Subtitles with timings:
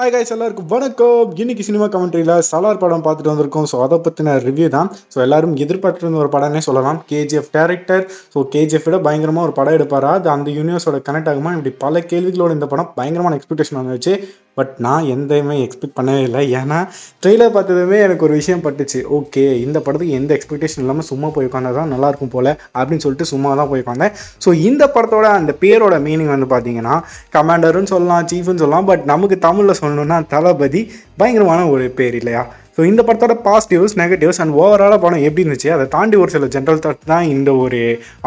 [0.00, 1.32] Hi guys எல்லாருக்கும் வணக்கம்.
[1.42, 3.66] இன்னைக்கு சினிமா கமெண்ட்ரியில் சலார் படம் பார்த்துட்டு வந்திருக்கோம்.
[3.70, 4.88] ஸோ அதை பற்றின ரிவ்யூ தான்.
[5.12, 6.98] ஸோ எல்லாரும் எதிர்பார்த்துட்டு இருந்த ஒரு படம்னே சொல்லலாம்.
[7.10, 10.12] கேஜிஎஃப் டேரக்டர் ஸோ கேஜிஎஃப் விட பயங்கரமாக ஒரு படம் எடுப்பாரா?
[10.20, 11.52] அது அந்த யூனிவர்ஸோட கனெக்ட் ஆகுமா?
[11.56, 14.14] இப்படி பல கேள்விகளோட இந்த படம் பயங்கரமான எக்ஸ்பெக்டேஷன் வந்துச்சு.
[14.56, 16.40] பட் நான் எந்தையுமே எக்ஸ்பெக்ட் பண்ணவே இல்லை.
[16.60, 16.78] ஏன்னா
[17.22, 19.00] ட்ரெய்லர் பார்த்ததுமே எனக்கு ஒரு விஷயம் பட்டுச்சு.
[19.18, 22.32] ஓகே இந்த படத்துக்கு எந்த எக்ஸ்பெக்டேஷன் இல்லாமல் சும்மா போய் உட்காந்தா தான் நல்லா இருக்கும்
[22.74, 26.96] அப்படின்னு சொல்லிட்டு சும்மா தான் போய் உட்காந்தேன் ஸோ இந்த படத்தோட அந்த பேரோட மீனிங் வந்து பார்த்தீங்கன்னா
[27.36, 30.82] கமாண்டர்னு சொல்லலாம் சீஃப்னு சொல்லலாம் பட் நமக்கு தமிழில் சொல்லணும்னா தளபதி
[31.22, 32.42] பயங்கரமான ஒரு பேர் இல்லையா?
[32.80, 35.68] ஸோ இந்த படத்தோட பாசிட்டிவ்ஸ் நெகட்டிவ்ஸ் அண்ட் ஓவராலாக படம் எப்படி இருந்துச்சு?
[35.74, 37.80] அதை தாண்டி ஒரு சில ஜென்ரல் தாட் தான் இந்த ஒரு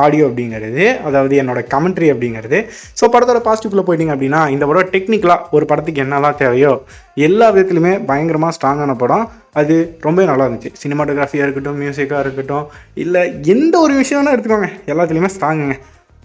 [0.04, 2.58] ஆடியோ அப்படிங்கிறது அதாவது என்னோட கமெண்ட்ரி அப்படிங்கிறது.
[3.00, 6.74] ஸோ படத்தோட பாசிட்டிவ்ல போயிட்டீங்க அப்படின்னா இந்த படம் டெக்னிக்கலாக ஒரு படத்துக்கு என்னெல்லாம் தேவையோ
[7.28, 9.26] எல்லா விதத்துலையுமே பயங்கரமாக ஸ்ட்ராங்கான படம்.
[9.62, 9.78] அது
[10.08, 10.74] ரொம்ப நல்லா இருந்துச்சு.
[10.84, 12.68] சினிமாட்டோகிராஃபியாக இருக்கட்டும் மியூசிக்காக இருக்கட்டும்
[13.06, 13.24] இல்லை
[13.56, 15.78] எந்த ஒரு விஷயம் வேணால் எடுத்துக்கோங்க எல்லாத்துலேயுமே ஸ்ட்ராங்குங்க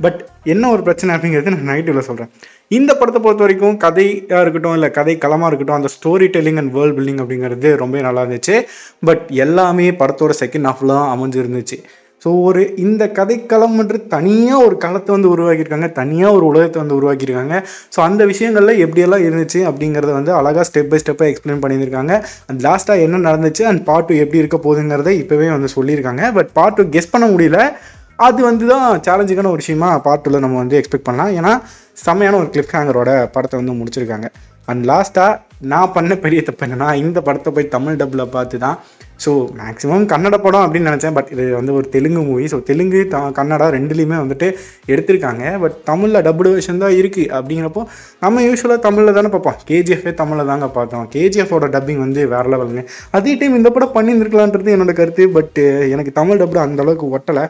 [0.04, 0.20] பட்
[0.52, 2.32] என்ன ஒரு பிரச்சனை அப்படிங்கிறது நான் நெகட்டிவில் சொல்கிறேன்
[2.76, 6.96] இந்த படத்தை பொறுத்த வரைக்கும் கதையாக இருக்கட்டும் இல்லை கதை களமாக இருக்கட்டும் அந்த story telling and world
[6.98, 8.56] building அப்படிங்கிறது ரொம்ப நல்லா இருந்துச்சு.
[9.08, 11.78] பட் எல்லாமே படத்தோட செகண்ட் ஹாஃப்ல தான் அமைஞ்சிருந்துச்சு.
[12.22, 17.56] ஸோ ஒரு இந்த கதைக்களம்ன்றது தனியாக ஒரு களத்தை வந்து உருவாக்கியிருக்காங்க தனியாக ஒரு உலகத்தை வந்து உருவாக்கியிருக்காங்க.
[17.94, 22.14] ஸோ அந்த விஷயங்கள்ல எப்படியெல்லாம் இருந்துச்சு அப்படிங்கிறத வந்து அழகாக ஸ்டெப் பை ஸ்டெப்பாக எக்ஸ்பிளைன் பண்ணியிருக்காங்க.
[22.48, 26.24] அண்ட் லாஸ்ட்டாக என்ன நடந்துச்சு அண்ட் பார்ட் டூ எப்படி இருக்க போகுதுங்கிறத இப்போவே வந்து சொல்லியிருக்காங்க.
[26.38, 27.60] பட் பார்ட் டூ கெஸ் பண்ண முடியல.
[28.26, 31.34] அது வந்து தான் சேலஞ்சிங்கான ஒரு விஷயமா பார்ட் டூவில் நம்ம வந்து எக்ஸ்பெக்ட் பண்ணலாம்.
[31.40, 31.52] ஏன்னா
[32.04, 34.28] செம்மையான ஒரு கிளிப் ஹேங்கரோட படத்தை வந்து முடிச்சிருக்காங்க.
[34.70, 35.36] அண்ட் லாஸ்ட்டாக
[35.70, 38.76] நான் பண்ண பெரிய தப்பு என்னன்னா இந்த படத்தை போய் தமிழ் டப்பில் பார்த்து தான்
[39.22, 43.20] ஸோ மேக்ஸிமம் கன்னட படம் அப்படின்னு நினச்சேன் பட் இது வந்து ஒரு தெலுங்கு மூவி ஸோ தெலுங்கு த
[43.38, 44.48] கன்னடா ரெண்டுலேயுமே வந்துட்டு
[44.92, 45.44] எடுத்திருக்காங்க.
[45.62, 47.82] பட் தமிழில் டப்புடு வெர்ஷன் தான் இருக்குது அப்படிங்கிறப்போ
[48.24, 49.58] நம்ம யூஸ்வலாக தமிழில் தானே பார்ப்போம்.
[49.70, 51.06] கேஜிஎஃபே தமிழில் தாங்க பார்த்தோம்.
[51.14, 52.84] கேஜிஎஃபோட டப்பிங் வந்து வேறு லெவலுங்க
[53.18, 55.60] அதே டைம் இந்த படம் பண்ணியிருந்துருக்கலான்றது என்னோட கருத்து பட்
[55.94, 57.46] எனக்கு தமிழ் டப்பு அந்த அளவுக்கு ஒட்டலை.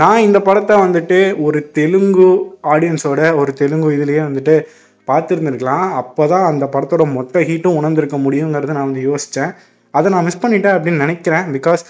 [0.00, 2.28] நான் இந்த படத்தை வந்துட்டு ஒரு தெலுங்கு
[2.74, 4.54] ஆடியன்ஸோட ஒரு தெலுங்கு இதுலேயே வந்துட்டு
[5.10, 5.86] பார்த்துருந்துருக்கலாம்.
[6.00, 9.52] அப்போ தான் அந்த படத்தோட மொத்த ஹீட்டும் உணர்ந்திருக்க முடியுங்கிறத நான் வந்து யோசித்தேன்
[9.94, 11.46] அதை நான் மிஸ் பண்ணிட்டேன் அப்படின்னு நினைக்கிறேன்.
[11.56, 11.82] பிகாஸ்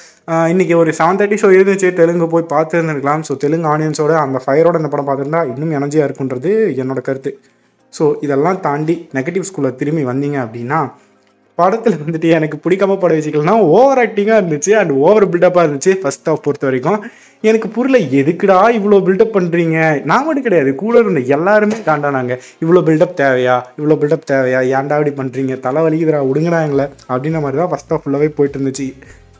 [0.53, 3.23] இன்றைக்கி ஒரு செவன் தேர்ட்டி ஷோ இருந்துச்சு தெலுங்கு போய் பார்த்துருந்துருக்கலாம்.
[3.29, 6.53] ஸோ தெலுங்கு ஆடியன்ஸோட அந்த ஃபயரோட இந்த படம் பார்த்துருந்தா இன்னும் எனர்ஜியாக இருக்குன்றது
[6.85, 7.33] என்னோட கருத்து.
[7.93, 10.81] ஸோ இதெல்லாம் தாண்டி நெகட்டிவ் ஸ்கூலில் திரும்பி வந்தீங்க அப்படின்னா
[11.63, 16.47] படத்தில் வந்துட்டு எனக்கு பிடிக்காம பட வச்சுக்கலன்னா ஓவர் ஆக்டிங்காக இருந்துச்சு அண்ட் ஓவர் பில்டப்பாக இருந்துச்சு ஃபர்ஸ்ட் ஆஃப்
[16.47, 17.01] பொறுத்த வரைக்கும்.
[17.51, 19.79] எனக்கு புரியல எதுக்குடா இவ்வளோ பில்டப் பண்ணுறீங்க
[20.11, 22.35] நான் மட்டும் கிடையாது கூட இருந்த எல்லாருமே தாண்டானாங்க
[22.65, 23.57] இவ்வளோ பில்டப் தேவையா?
[23.79, 24.61] இவ்வளோ பில்டப் தேவையா?
[24.75, 26.87] ஏன்டா அப்படி பண்ணுறீங்க தலை வலிக்குதுடா விடுங்கடா எங்களை.
[27.13, 28.87] அப்படின்ற மாதிரி தான் ஃபஸ்ட் ஆஃப் ஃபுல்லாகவே போயிட்டு இருந்துச்சு.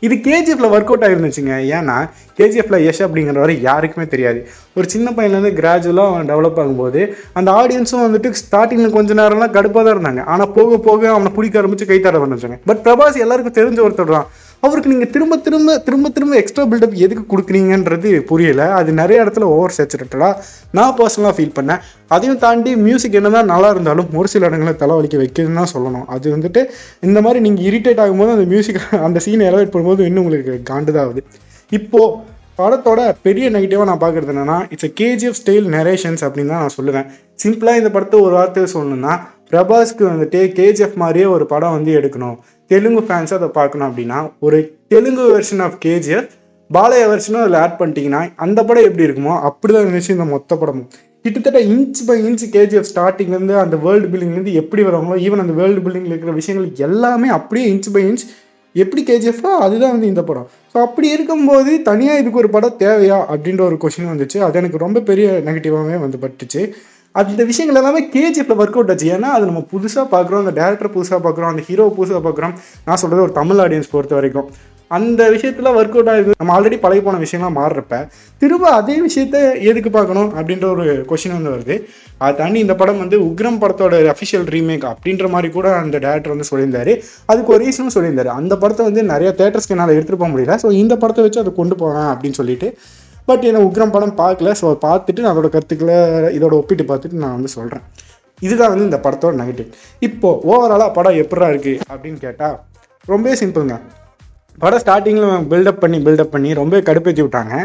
[0.05, 1.97] இது கேஜிஎஃப்ல ஒர்க் அவுட் ஆகிருந்துச்சுங்க ஏன்னா
[2.39, 4.39] கேஜிஎஃப்ல யஷ் அப்படிங்கிறவரை யாருக்குமே தெரியாது.
[4.77, 7.01] ஒரு சின்ன பையன்லேருந்து கிராஜுவலாக அவன் டெவலப் ஆகும்போது
[7.39, 10.23] அந்த ஆடியன்ஸும் வந்துட்டு ஸ்டார்டிங்கில் கொஞ்ச நேரம்லாம் கடுப்பாக தான் இருந்தாங்க.
[10.33, 14.27] ஆனால் போக போக அவனை பிடிக்க ஆரம்பிச்சு கைத்தாட தர பட் பிரபாஸ் எல்லாருக்கும் தெரிஞ்ச ஒருத்தர் தான்.
[14.65, 18.65] அவருக்கு நீங்கள் திரும்ப திரும்ப திரும்ப திரும்ப எக்ஸ்ட்ரா பில்டப் எதுக்கு கொடுக்குறீங்கன்றது புரியல.
[18.79, 20.33] அது நிறைய இடத்துல ஓவர் சேச்சுரேட்டடாக
[20.77, 21.81] நான் பர்சனலாக ஃபீல் பண்ணேன்.
[22.15, 26.05] அதையும் தாண்டி மியூசிக் என்னதான் நல்லா இருந்தாலும் ஒரு சில இடங்களில் தலைவலிக்க வைக்குதுன்னு தான் சொல்லணும்.
[26.15, 26.63] அது வந்துட்டு
[27.07, 31.23] இந்த மாதிரி நீங்கள் இரிட்டேட் ஆகும்போது அந்த மியூசிக் அந்த சீனை எலவேட் பண்ணும்போது இன்னும் உங்களுக்கு காண்டுதாகுது.
[31.79, 32.15] இப்போது
[32.61, 37.07] படத்தோட பெரிய நெகட்டிவாக நான் பார்க்குறது என்னன்னா it's a KGF style narrations அப்படின்னு தான் நான் சொல்லுவேன்.
[37.43, 39.13] சிம்பிளாக இந்த படத்தை ஒரு வார்த்தையை சொல்லணும்னா
[39.51, 42.37] பிரபாஸ்க்கு வந்துட்டு கேஜிஎஃப் மாதிரியே ஒரு படம் வந்து எடுக்கணும்.
[42.71, 46.29] தெலுங்கு ஃபேன்ஸ் அதை பார்க்கணும் அப்படின்னா ஒரு Telugu version of KGF
[46.69, 50.87] Balayya வெர்ஷனும் அதில் ஆட் பண்ணிட்டீங்கன்னா அந்த படம் எப்படி இருக்குமோ அப்படி தான் இருந்துச்சு இந்த மொத்த படமும்.
[51.25, 56.13] கிட்டத்தட்ட இன்ச் பை இன்ச் கேஜிஎஃப் ஸ்டார்டிங்லேருந்து அந்த வேர்ல்டு பில்டிங்லேருந்து எப்படி வராங்களோ ஈவன் அந்த வேர்ல்டு பில்டிங்கில்
[56.13, 58.25] இருக்கிற விஷயங்கள் எல்லாமே அப்படியே இன்ச் பை இன்ச்
[58.75, 60.47] எப்படி கேஜிஎஃபா அதுதான் வந்து இந்த படம்.
[60.71, 64.37] ஸோ அப்படி இருக்கும்போது தனியாக இதுக்கு ஒரு படம் தேவையா அப்படின்ற ஒரு கொஷின் வந்துச்சு.
[64.37, 66.61] அது எனக்கு ரொம்ப பெரிய நெகட்டிவாகவே வந்து பட்டுச்சு.
[67.21, 69.07] அந்த விஷயங்கள் எல்லாமே கேஜிஎஃப்ல ஒர்க் அவுட் ஆச்சு.
[69.15, 72.53] ஏன்னா அது நம்ம புதுசாக பார்க்குறோம் அந்த டேரக்டர் புதுசாக பார்க்குறோம் அந்த ஹீரோ புதுசாக பார்க்குறோம்
[72.87, 74.47] நான் சொல்கிறது ஒரு தமிழ் ஆடியன்ஸ் பொறுத்த வரைக்கும்.
[74.91, 76.31] அந்த விஷயத்தில் ஒர்க் அவுட் ஆகுது.
[76.39, 77.99] நம்ம ஆல்ரெடி பழகி போன விஷயங்கள்லாம் மாறுறப்ப
[78.41, 79.37] திரும்ப அதே விஷயத்த
[79.69, 81.75] எதுக்கு பார்க்கணும் அப்படின்ற ஒரு கொஷின் வந்து வருது.
[82.23, 86.49] அதை தாண்டி இந்த படம் வந்து உக்ரம் படத்தோட அஃபிஷியல் ரீமேக் அப்படின்ற மாதிரி கூட அந்த டேரக்டர் வந்து
[86.51, 86.95] சொல்லியிருந்தாரு.
[87.31, 88.31] அதுக்கு ஒரு ரீசனும் சொல்லியிருந்தாரு.
[88.39, 90.57] அந்த படத்தை வந்து நிறைய தேட்டர்ஸ்க்கு என்னால் எடுத்துகிட்டு போக முடியல.
[90.65, 92.69] ஸோ இந்த படத்தை வச்சு அதை கொண்டு போவேன் அப்படின்னு சொல்லிட்டு
[93.27, 94.51] பட் என்ன உக்ரம் படம் பார்க்கல.
[94.61, 95.97] ஸோ பார்த்துட்டு நான் அதோட கருத்துக்களை
[96.37, 97.85] இதோட ஒப்பிட்டு பார்த்துட்டு நான் வந்து சொல்கிறேன்
[98.41, 99.69] இதுதான் வந்து இந்த படத்தோட நெகட்டிவ்
[100.07, 102.55] இப்போது ஓவராலாக படம் எப்படா இருக்குது அப்படின்னு கேட்டால்
[103.07, 103.75] ரொம்பவே சிம்பிளுங்க
[104.63, 107.55] படம் ஸ்டார்டிங்கில் பில்டப் பண்ணி பில்டப் பண்ணி ரொம்ப கடுப்பேற்றி விட்டாங்க.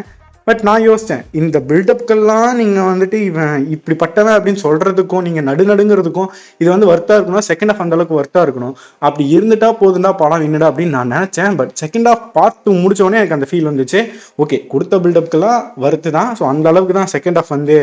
[0.49, 6.31] பட் நான் யோசித்தேன் இந்த பில்டப்க்கெல்லாம் நீங்கள் வந்துட்டு இவன் இப்படிப்பட்டவன் அப்படின்னு சொல்கிறதுக்கும் நீங்கள் நடுநடுங்கிறதுக்கும்
[6.61, 8.75] இது வந்து ஒர்த்தாக இருக்கணும் செகண்ட் ஆஃப் அந்தளவுக்கு ஒர்த்தாக இருக்கணும்.
[9.07, 11.59] அப்படி இருந்துட்டா போதுண்டா படம் வின்னுடா அப்படின்னு நான் நினச்சேன்.
[11.61, 14.03] பட் செகண்ட் ஆஃப் பார்த்து முடிச்சோடனே எனக்கு அந்த ஃபீல் வந்துச்சு.
[14.45, 17.79] ஓகே கொடுத்த பில்டப்க்கெல்லாம் வருத்து தான் ஸோ அந்த அளவுக்கு தான் செகண்ட் ஆஃப் வந்து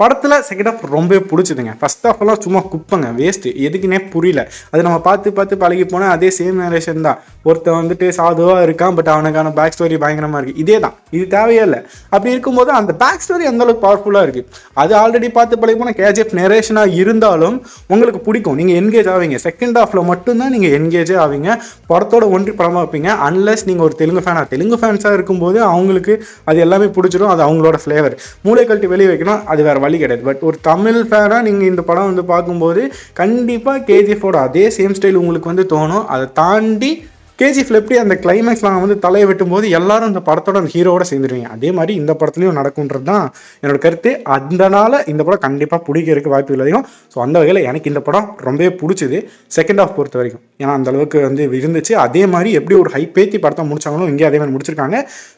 [0.00, 1.72] படத்தில் செகண்ட் ஆஃப் ரொம்பவே பிடிச்சதுங்க.
[1.78, 4.40] ஃபஸ்ட் ஆஃப் எல்லாம் சும்மா குப்பங்க வேஸ்ட்டு எதுக்குன்னே புரியல.
[4.72, 7.18] அது நம்ம பார்த்து பார்த்து பழகி போனால் அதே சேம் நேரேஷன் தான்.
[7.48, 11.80] ஒருத்தன் வந்துட்டு சாதுவாக இருக்கான் பட் அவனுக்கான பேக் ஸ்டோரி பயங்கரமாக இருக்குது இதே தான் இது தேவையே இல்லை.
[12.14, 14.46] அப்படி இருக்கும்போது அந்த பேக் ஸ்டோரி அந்த அளவுக்கு பவர்ஃபுல்லாக இருக்குது
[14.82, 17.56] அது ஆல்ரெடி பார்த்து பழகி போனால் கேஜிஎஃப் நெரேஷனாக இருந்தாலும்
[17.94, 18.56] உங்களுக்கு பிடிக்கும்.
[18.60, 19.40] நீங்கள் என்கேஜ் ஆவீங்க.
[19.48, 21.50] செகண்ட் ஆஃபில் மட்டும்தான் நீங்கள் என்கேஜே ஆவீங்க.
[21.92, 23.10] படத்தோட ஒன்றி படமாக வைப்பீங்க.
[23.28, 26.16] அன்லஸ் நீங்கள் ஒரு தெலுங்கு ஃபேனாக தெலுங்கு ஃபேன்ஸாக இருக்கும்போது அவங்களுக்கு
[26.48, 28.16] அது எல்லாமே பிடிச்சிடும் அது அவங்களோட ஃப்ளேவர்
[28.46, 29.44] மூளை கழட்டி வெளியே வைக்கணும்.
[29.52, 30.26] அது வேறு வழி கிடையாது.
[30.30, 32.82] பட் ஒரு தமிழ் ஃபேனாக நீங்கள் இந்த படம் வந்து பார்க்கும்போது
[33.22, 36.04] கண்டிப்பாக கேஜிஎஃபோட அதே சேம் ஸ்டைல் உங்களுக்கு வந்து தோணும்.
[36.14, 36.92] அதை தாண்டி
[37.40, 41.48] கேஜிஎஃப்ல எப்படி அந்த கிளைமேக்ஸ்லாம் வந்து தலையை வெட்டும் போது எல்லாரும் அந்த படத்தோட அந்த ஹீரோவோட சேர்ந்துருவீங்க.
[41.56, 43.26] அதே மாதிரி இந்த படத்துலையும் நடக்குன்றது தான்
[43.62, 44.10] என்னோட கருத்து.
[44.36, 46.86] அதனால இந்த படம் கண்டிப்பாக பிடிக்கிறதுக்கு வாய்ப்புகள் அதிகம்.
[47.12, 49.20] ஸோ அந்த வகையில் எனக்கு இந்த படம் ரொம்பவே பிடிச்சது.
[49.58, 50.42] செகண்ட் ஆஃப் பொறுத்த வரைக்கும்.
[50.62, 51.94] ஏன்னா அந்த அளவுக்கு வந்து இருந்துச்சு.
[52.06, 54.96] அதே மாதிரி எப்படி ஒரு ஹை பேத்தி படத்தை முடிச்சாங்களோ இங்கே அதே மாதிரி முடிச்சிருக்காங்க.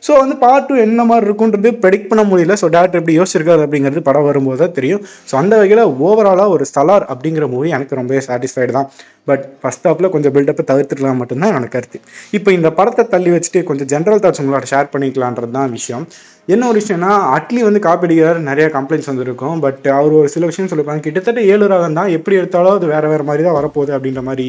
[0.08, 2.56] ஸோ வந்து பார்ட் டூ என்ன மாதிரி இருக்குன்றது ப்ரெடிக்ட் பண்ண முடியல.
[2.62, 5.04] ஸோ டேரக்டர் எப்படி யோசிச்சிருக்காரு அப்படிங்கிறது படம் வரும்போது தான் தெரியும்.
[5.30, 8.90] ஸோ அந்த வகையில் ஓவராலாக ஒரு ஸ்தலார் அப்படிங்கிற மூவி எனக்கு ரொம்பவே சாட்டிஸ்ஃபைடு தான்.
[9.28, 11.89] பட் ஃபஸ்ட் ஹாப்பில் கொஞ்சம் பில்டப்பை தவிர்த்துக்கலாம் மட்டும்தான் எனக்கு கருத்து.
[12.36, 16.04] இப்போ இந்த படத்தை தள்ளி வச்சுட்டு கொஞ்சம் ஜென்ரல் தாட்ஸ் உங்களோட ஷேர் பண்ணிக்கலான்றது தான் விஷயம்.
[16.54, 19.58] என்ன ஒரு விஷயம்னா அட்லி வந்து காப்பீடிக்கிறார் நிறைய கம்ப்ளைண்ட்ஸ் வந்திருக்கும்.
[19.64, 22.12] பட் அவர் ஒரு சில விஷயம் சொல்லியிருப்பாங்க கிட்டத்தட்ட ஏழு ராகம் தான்.
[22.18, 24.48] எப்படி எடுத்தாலும் அது வேறு வேறு மாதிரி தான் வரப்போகுது அப்படின்ற மாதிரி.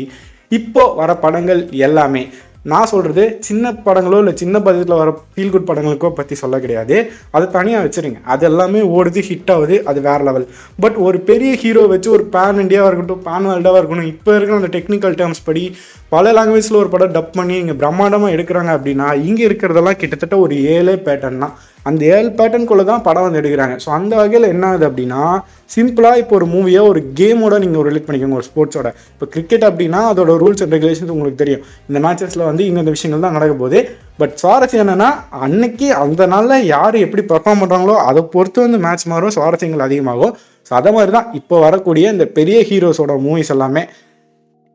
[0.59, 2.23] இப்போ வர படங்கள் எல்லாமே.
[2.71, 6.95] நான் சொல்கிறது சின்ன படங்களோ இல்லை சின்ன பட்ஜெட்டில் வர ஃபீல் குட் படங்களுக்கோ பற்றி சொல்ல கிடையாது.
[7.35, 8.19] அதை தனியாக வச்சுருங்க.
[8.33, 10.45] அது எல்லாமே ஓடுது ஹிட் ஆகுது அது வேறு லெவல்
[10.83, 14.71] பட் ஒரு பெரிய ஹீரோ வச்சு ஒரு பேன் இண்டியாவாக இருக்கட்டும் பேன் வேர்ல்டாக இருக்கணும் இப்போ இருக்கிற அந்த
[14.77, 15.63] டெக்னிக்கல் டேர்ம்ஸ் படி
[16.13, 20.95] பல லாங்குவேஜில் ஒரு படம் டப் பண்ணி இங்கே பிரம்மாண்டமாக எடுக்கிறாங்க அப்படின்னா இங்கே இருக்கிறதெல்லாம் கிட்டத்தட்ட ஒரு ஏழே
[21.07, 21.53] பேட்டர்ன் தான்.
[21.89, 23.75] அந்த ஏழு பேட்டர்னுக்குள்ளே தான் படம் வந்து எடுக்கிறாங்க.
[23.83, 25.21] ஸோ அந்த வகையில் என்ன ஆகுது அப்படின்னா
[25.75, 30.33] சிம்பிளாக இப்போ ஒரு மூவியை ஒரு கேமோட நீங்கள் ரிலேட் பண்ணிக்கோங்க ஒரு ஸ்போர்ட்ஸோட இப்போ கிரிக்கெட் அப்படின்னா அதோட
[30.43, 31.63] ரூல்ஸ் அண்ட் ரெகுலேஷன்ஸ் உங்களுக்கு தெரியும்.
[31.89, 33.81] இந்த மேட்சஸில் வந்து இங்கே இந்த விஷயங்கள் தான் நடக்க போகுது.
[34.21, 35.09] பட் சுவாரஸ்யம் என்னென்னா
[35.45, 40.33] அன்னைக்கு அந்த நாளில் யார் எப்படி பர்ஃபார்ம் பண்ணுறாங்களோ அதை பொறுத்து வந்து மேட்ச் மாறும் சுவாரஸ்யங்கள் அதிகமாகும்.
[40.67, 43.83] ஸோ அதை மாதிரி தான் இப்போ வரக்கூடிய இந்த பெரிய ஹீரோஸோட மூவிஸ் எல்லாமே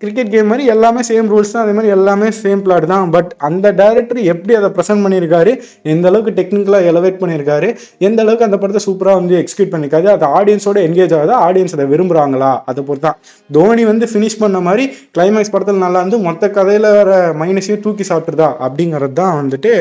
[0.02, 1.62] கிரிக்கெட் கேம் மாதிரி எல்லாமே சேம் ரூல்ஸ் தான்.
[1.64, 3.04] அதே மாதிரி எல்லாமே சேம் பிளாட் தான்.
[3.14, 5.52] பட் அந்த டேரக்டர் எப்படி அதை ப்ரெசென்ட் பண்ணியிருக்காரு?
[5.92, 7.68] எந்த அளவுக்கு டெக்னிக்கலாக எலவேட் பண்ணியிருக்காரு?
[8.08, 10.08] எந்த அளவுக்கு அந்த படத்தை சூப்பராக வந்து எக்ஸிக்யூட் பண்ணியிருக்காரு?
[10.16, 11.38] அது ஆடியன்ஸோட என்கேஜ் ஆகுதா?
[11.46, 13.04] ஆடியன்ஸ் அதை விரும்புகிறாங்களா அதை பொறுத்து.
[13.06, 13.18] தான்
[13.58, 18.50] தோனி வந்து ஃபினிஷ் பண்ண மாதிரி கிளைமேக்ஸ் படத்தில் நல்லா இருந்து மொத்த கதையில் வர மைனஸையும் தூக்கி சாப்பிட்டுருதா
[18.68, 19.74] அப்படிங்கிறது தான் வந்துட்டு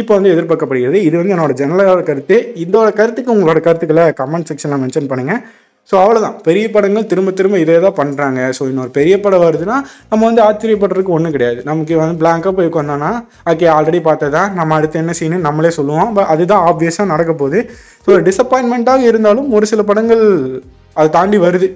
[0.00, 0.98] இப்போ வந்து எதிர்பார்க்கப்படுகிறது.
[1.10, 2.38] இது வந்து என்னோட ஜெனரலான கருத்து.
[2.66, 5.42] இதோட கருத்துக்கு உங்களோட கருத்துக்களை கமெண்ட் செக்ஷனில் மென்ஷன் பண்ணுங்கள்
[5.90, 9.76] ஸோ அவ்வளோதான் பெரிய படங்கள் திரும்ப திரும்ப இதே தான் பண்ணுறாங்க ஸோ இன்னொரு பெரிய படம் வருதுன்னா
[10.10, 11.60] நம்ம வந்து ஆச்சரியப்படுறதுக்கு ஒன்றும் கிடையாது.
[11.70, 13.12] நமக்கு வந்து பிளாங்காக போய் உட்காந்தோன்னா
[13.52, 16.10] ஓகே ஆல்ரெடி பார்த்ததா நம்ம அடுத்து என்ன சீனு நம்மளே சொல்லுவோம்.
[16.16, 17.60] பட் அதுதான் ஆப்வியஸாக நடக்க போகுது.
[18.06, 20.24] ஸோ டிசப்பாயின்மெண்ட்டாக இருந்தாலும் ஒரு சில படங்கள்
[20.96, 21.68] அதை தாண்டி வருது.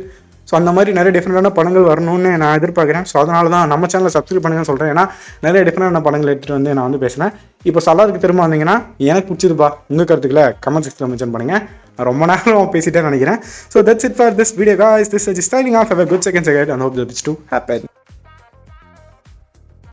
[0.49, 3.07] ஸோ அந்த மாதிரி நிறைய டிஃப்ரெண்டான படங்கள் வரணும்னு நான் எதிர்பார்க்குறேன்.
[3.11, 5.05] ஸோ அதனால தான் நம்ம சேனலை சப்ஸ்கிரைப் பண்ணுங்கன்னு சொல்கிறேன் ஏன்னா
[5.47, 7.33] நிறைய டிஃப்ரெண்டான படங்கள் எடுத்துகிட்டு வந்து நான் வந்து பேசினேன்
[7.71, 8.77] இப்போ சலாருக்கு திரும்ப வந்தீங்கன்னா
[9.13, 9.71] எனக்கு பிடிச்சதுப்பா.
[9.93, 11.63] உங்கள் கருத்துக்களை கமெண்ட் செக்ஷனில் மென்ஷன் பண்ணுங்கள்
[11.97, 13.41] நான் ரொம்ப நேரம் பேசிட்டே நினைக்கிறேன்.
[13.73, 16.73] So that's it for this video guys this is styling of how good second second
[16.77, 17.89] and hope this to happen